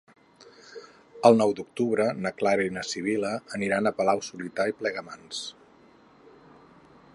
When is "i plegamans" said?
4.73-5.45